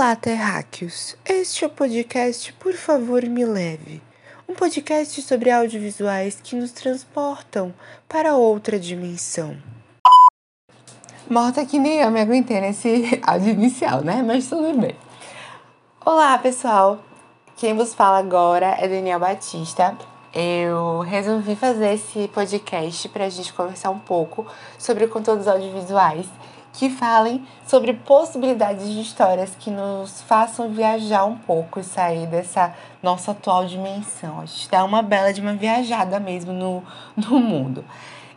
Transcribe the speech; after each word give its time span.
Olá, 0.00 0.14
terráqueos! 0.14 1.16
Este 1.24 1.64
é 1.64 1.66
o 1.66 1.70
podcast 1.70 2.52
Por 2.52 2.72
Favor 2.74 3.20
Me 3.24 3.44
Leve, 3.44 4.00
um 4.48 4.54
podcast 4.54 5.20
sobre 5.22 5.50
audiovisuais 5.50 6.38
que 6.40 6.54
nos 6.54 6.70
transportam 6.70 7.74
para 8.08 8.36
outra 8.36 8.78
dimensão. 8.78 9.56
Morta 11.28 11.66
que 11.66 11.80
nem 11.80 11.98
eu 11.98 12.12
me 12.12 12.20
aguentei 12.20 12.60
nesse 12.60 13.20
áudio 13.26 13.50
inicial, 13.50 14.02
né? 14.02 14.22
Mas 14.24 14.48
tudo 14.48 14.72
bem. 14.78 14.94
Olá, 16.06 16.38
pessoal! 16.38 17.00
Quem 17.56 17.74
vos 17.74 17.92
fala 17.92 18.18
agora 18.18 18.76
é 18.78 18.86
Daniel 18.86 19.18
Batista. 19.18 19.98
Eu 20.32 21.00
resolvi 21.00 21.56
fazer 21.56 21.94
esse 21.94 22.28
podcast 22.28 23.08
para 23.08 23.24
a 23.24 23.28
gente 23.28 23.52
conversar 23.52 23.90
um 23.90 23.98
pouco 23.98 24.46
sobre 24.78 25.08
conteúdos 25.08 25.48
audiovisuais 25.48 26.28
que 26.72 26.90
falem 26.90 27.46
sobre 27.66 27.92
possibilidades 27.92 28.88
de 28.88 29.00
histórias 29.00 29.56
que 29.58 29.70
nos 29.70 30.22
façam 30.22 30.70
viajar 30.70 31.24
um 31.24 31.36
pouco 31.36 31.80
e 31.80 31.84
sair 31.84 32.26
dessa 32.26 32.74
nossa 33.02 33.32
atual 33.32 33.66
dimensão. 33.66 34.40
A 34.40 34.46
gente 34.46 34.70
dá 34.70 34.84
uma 34.84 35.02
bela 35.02 35.32
de 35.32 35.40
uma 35.40 35.54
viajada 35.54 36.20
mesmo 36.20 36.52
no, 36.52 36.82
no 37.16 37.38
mundo. 37.40 37.84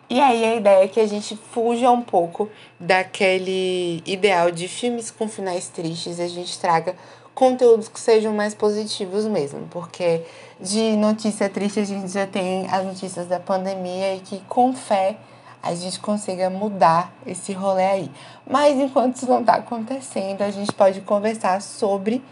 E 0.10 0.20
aí 0.20 0.44
a 0.44 0.56
ideia 0.56 0.84
é 0.84 0.88
que 0.90 1.00
a 1.00 1.08
gente 1.08 1.38
fuja 1.38 1.90
um 1.90 2.02
pouco 2.02 2.50
daquele 2.78 4.04
ideal 4.06 4.52
de 4.52 4.68
filmes 4.68 5.10
com 5.10 5.28
finais 5.28 5.70
tristes 5.70 6.20
e 6.20 6.22
a 6.22 6.28
gente 6.28 6.60
traga 6.60 6.96
conteúdos 7.34 7.88
que 7.88 8.00
sejam 8.00 8.34
mais 8.34 8.54
positivos 8.54 9.26
mesmo, 9.26 9.68
porque 9.70 10.22
de 10.60 10.98
notícia 10.98 11.50
triste 11.50 11.80
a 11.80 11.86
gente 11.86 12.12
já 12.12 12.28
tem 12.28 12.68
as 12.70 12.86
notícias 12.86 13.26
da 13.26 13.40
pandemia 13.40 14.16
e 14.16 14.20
que 14.20 14.40
com 14.50 14.74
fé 14.74 15.16
a 15.62 15.76
gente 15.76 16.00
consiga 16.00 16.50
mudar 16.50 17.14
esse 17.26 17.54
rolê 17.54 17.86
aí. 17.86 18.12
Mas 18.50 18.80
enquanto 18.80 19.16
isso 19.16 19.28
não 19.28 19.42
está 19.42 19.56
acontecendo, 19.56 20.42
a 20.42 20.52
gente 20.52 20.72
pode 20.72 21.02
conversar 21.02 21.62
sobre 21.62 22.24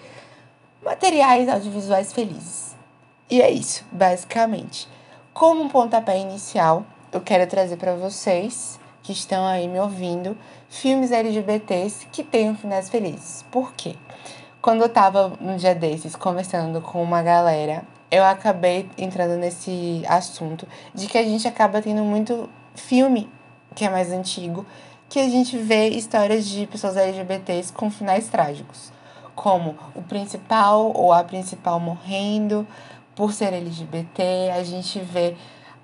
materiais 0.84 1.48
audiovisuais 1.48 2.12
felizes. 2.12 2.76
E 3.30 3.42
é 3.42 3.52
isso, 3.52 3.86
basicamente. 3.92 4.88
Como 5.34 5.62
um 5.62 5.70
pontapé 5.70 6.18
inicial, 6.18 6.84
eu 7.12 7.22
quero 7.22 7.48
trazer 7.48 7.78
para 7.78 7.96
vocês 7.96 8.80
que 9.04 9.12
estão 9.12 9.46
aí 9.46 9.68
me 9.68 9.80
ouvindo 9.80 10.38
filmes 10.68 11.12
LGBTs 11.12 12.08
que 12.12 12.24
tenham 12.24 12.56
finais 12.56 12.90
felizes. 12.90 13.44
Por 13.52 13.74
quê? 13.74 13.96
Quando 14.62 14.82
eu 14.82 14.90
tava 14.90 15.34
um 15.40 15.56
dia 15.56 15.74
desses 15.74 16.16
conversando 16.16 16.82
com 16.82 17.02
uma 17.02 17.22
galera, 17.22 17.84
eu 18.12 18.24
acabei 18.24 18.90
entrando 18.98 19.38
nesse 19.38 20.04
assunto 20.08 20.68
de 20.94 21.08
que 21.08 21.18
a 21.18 21.24
gente 21.24 21.48
acaba 21.48 21.82
tendo 21.82 22.04
muito 22.04 22.50
filme, 22.80 23.30
que 23.76 23.86
é 23.86 23.90
mais 23.90 24.12
antigo, 24.12 24.66
que 25.08 25.20
a 25.20 25.30
gente 25.30 25.58
vê 25.58 25.90
histórias 25.90 26.48
de 26.48 26.68
pessoas 26.68 26.96
LGBTs 26.96 27.74
com 27.74 27.90
finais 27.90 28.28
trágicos, 28.30 28.92
como 29.36 29.76
o 29.96 30.02
principal 30.02 30.92
ou 30.94 31.12
a 31.12 31.24
principal 31.24 31.80
morrendo 31.80 32.68
por 33.16 33.34
ser 33.34 33.54
LGBT, 33.54 34.52
a 34.54 34.64
gente 34.64 35.00
vê 35.00 35.36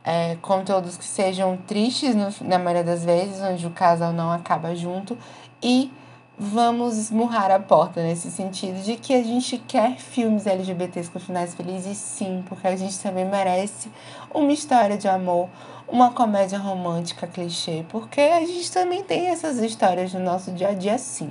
é, 0.03 0.35
conteúdos 0.41 0.95
que 0.95 1.03
sejam 1.03 1.57
tristes 1.57 2.15
no, 2.15 2.29
na 2.47 2.59
maioria 2.59 2.83
das 2.83 3.03
vezes, 3.03 3.41
onde 3.41 3.65
o 3.65 3.71
casal 3.71 4.13
não 4.13 4.31
acaba 4.31 4.75
junto, 4.75 5.17
e 5.61 5.91
vamos 6.37 6.97
esmurrar 6.97 7.49
a 7.49 7.59
porta 7.59 8.03
nesse 8.03 8.29
sentido 8.29 8.81
de 8.83 8.97
que 8.97 9.13
a 9.13 9.23
gente 9.23 9.57
quer 9.57 9.97
filmes 9.97 10.45
LGBTs 10.45 11.09
com 11.09 11.19
finais 11.19 11.55
felizes, 11.55 11.97
sim, 11.97 12.43
porque 12.47 12.67
a 12.67 12.75
gente 12.75 12.99
também 12.99 13.25
merece 13.25 13.89
uma 14.33 14.51
história 14.51 14.97
de 14.97 15.07
amor, 15.07 15.49
uma 15.87 16.11
comédia 16.11 16.57
romântica 16.57 17.25
clichê, 17.25 17.85
porque 17.87 18.19
a 18.19 18.41
gente 18.41 18.69
também 18.71 19.03
tem 19.03 19.27
essas 19.27 19.59
histórias 19.59 20.13
no 20.13 20.19
nosso 20.19 20.51
dia 20.51 20.69
a 20.69 20.73
dia, 20.73 20.97
sim. 20.97 21.29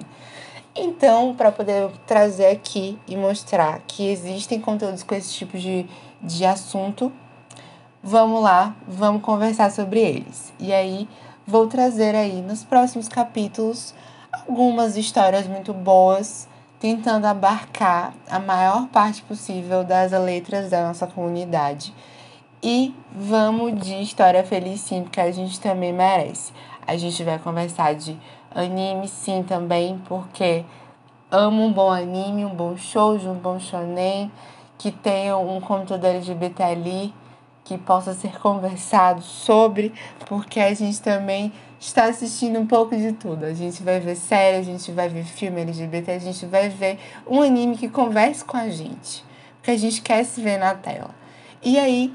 Então, 0.74 1.34
para 1.34 1.52
poder 1.52 1.90
trazer 2.06 2.46
aqui 2.46 2.98
e 3.06 3.16
mostrar 3.16 3.80
que 3.86 4.08
existem 4.08 4.60
conteúdos 4.60 5.02
com 5.02 5.14
esse 5.14 5.32
tipo 5.32 5.58
de, 5.58 5.86
de 6.20 6.44
assunto, 6.44 7.12
vamos 8.02 8.42
lá, 8.42 8.74
vamos 8.88 9.22
conversar 9.22 9.70
sobre 9.70 10.00
eles. 10.00 10.52
E 10.58 10.72
aí, 10.72 11.08
vou 11.46 11.68
trazer 11.68 12.14
aí 12.16 12.40
nos 12.40 12.64
próximos 12.64 13.06
capítulos 13.06 13.94
algumas 14.46 14.96
histórias 14.96 15.46
muito 15.46 15.72
boas, 15.72 16.48
tentando 16.80 17.26
abarcar 17.26 18.12
a 18.28 18.38
maior 18.38 18.88
parte 18.88 19.22
possível 19.22 19.84
das 19.84 20.12
letras 20.12 20.70
da 20.70 20.86
nossa 20.86 21.06
comunidade. 21.06 21.94
E 22.62 22.94
vamos 23.12 23.78
de 23.80 24.02
história 24.02 24.42
feliz 24.42 24.80
sim, 24.80 25.02
porque 25.02 25.20
a 25.20 25.30
gente 25.30 25.60
também 25.60 25.92
merece. 25.92 26.52
A 26.86 26.96
gente 26.96 27.22
vai 27.22 27.38
conversar 27.38 27.94
de 27.94 28.16
anime 28.54 29.08
sim 29.08 29.42
também, 29.42 30.00
porque 30.06 30.64
amo 31.30 31.62
um 31.62 31.72
bom 31.72 31.90
anime, 31.90 32.44
um 32.44 32.54
bom 32.54 32.76
shoujo, 32.76 33.30
um 33.30 33.38
bom 33.38 33.58
shonen, 33.58 34.30
que 34.78 34.90
tenha 34.90 35.36
um 35.36 35.60
conteúdo 35.60 36.06
LGBT 36.06 36.62
ali, 36.62 37.14
que 37.64 37.78
possa 37.78 38.12
ser 38.12 38.38
conversado 38.38 39.22
sobre, 39.22 39.92
porque 40.26 40.60
a 40.60 40.74
gente 40.74 41.00
também 41.00 41.52
está 41.80 42.04
assistindo 42.04 42.58
um 42.60 42.66
pouco 42.66 42.94
de 42.94 43.12
tudo. 43.12 43.46
A 43.46 43.54
gente 43.54 43.82
vai 43.82 43.98
ver 44.00 44.16
série, 44.16 44.58
a 44.58 44.62
gente 44.62 44.92
vai 44.92 45.08
ver 45.08 45.24
filme 45.24 45.62
LGBT, 45.62 46.12
a 46.12 46.18
gente 46.18 46.44
vai 46.46 46.68
ver 46.68 46.98
um 47.26 47.40
anime 47.40 47.76
que 47.76 47.88
converse 47.88 48.44
com 48.44 48.56
a 48.56 48.68
gente. 48.68 49.24
Porque 49.56 49.70
a 49.70 49.78
gente 49.78 50.02
quer 50.02 50.24
se 50.24 50.42
ver 50.42 50.58
na 50.58 50.74
tela. 50.74 51.10
E 51.62 51.78
aí, 51.78 52.14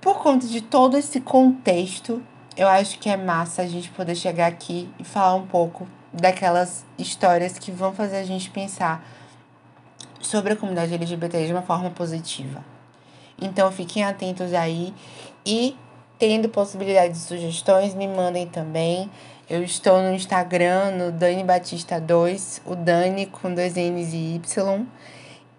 por 0.00 0.18
conta 0.18 0.48
de 0.48 0.60
todo 0.60 0.96
esse 0.96 1.20
contexto, 1.20 2.20
eu 2.56 2.66
acho 2.66 2.98
que 2.98 3.08
é 3.08 3.16
massa 3.16 3.62
a 3.62 3.66
gente 3.66 3.88
poder 3.90 4.16
chegar 4.16 4.48
aqui 4.48 4.88
e 4.98 5.04
falar 5.04 5.36
um 5.36 5.46
pouco 5.46 5.86
daquelas 6.12 6.84
histórias 6.98 7.58
que 7.58 7.70
vão 7.70 7.92
fazer 7.92 8.16
a 8.16 8.24
gente 8.24 8.50
pensar 8.50 9.04
sobre 10.20 10.52
a 10.52 10.56
comunidade 10.56 10.92
LGBT 10.92 11.46
de 11.46 11.52
uma 11.52 11.62
forma 11.62 11.90
positiva. 11.90 12.71
Então 13.42 13.70
fiquem 13.72 14.04
atentos 14.04 14.54
aí 14.54 14.94
e 15.44 15.76
tendo 16.18 16.48
possibilidade 16.48 17.14
de 17.14 17.18
sugestões, 17.18 17.94
me 17.94 18.06
mandem 18.06 18.46
também. 18.46 19.10
Eu 19.50 19.62
estou 19.64 20.00
no 20.00 20.14
Instagram, 20.14 20.92
no 20.92 21.10
Dani 21.10 21.42
Batista 21.42 22.00
2, 22.00 22.62
o 22.64 22.76
Dani 22.76 23.26
com 23.26 23.52
dois 23.52 23.74
N's 23.74 24.12
e 24.12 24.36
Y. 24.36 24.86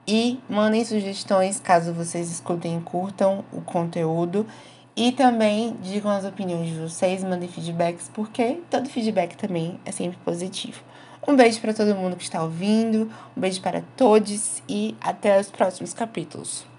E 0.07 0.39
mandem 0.49 0.83
sugestões 0.85 1.59
caso 1.59 1.93
vocês 1.93 2.31
escutem 2.31 2.77
e 2.77 2.81
curtam 2.81 3.43
o 3.51 3.59
conteúdo. 3.61 4.47
E 4.95 5.11
também 5.11 5.75
digam 5.81 6.11
as 6.11 6.23
opiniões 6.23 6.69
de 6.69 6.79
vocês, 6.79 7.23
mandem 7.23 7.49
feedbacks, 7.49 8.09
porque 8.13 8.61
todo 8.69 8.87
feedback 8.87 9.35
também 9.35 9.79
é 9.83 9.91
sempre 9.91 10.17
positivo. 10.23 10.81
Um 11.27 11.35
beijo 11.35 11.59
para 11.59 11.73
todo 11.73 11.95
mundo 11.95 12.15
que 12.15 12.23
está 12.23 12.41
ouvindo, 12.41 13.11
um 13.35 13.41
beijo 13.41 13.61
para 13.61 13.83
todos 13.97 14.61
e 14.69 14.95
até 15.01 15.39
os 15.39 15.49
próximos 15.49 15.93
capítulos. 15.93 16.72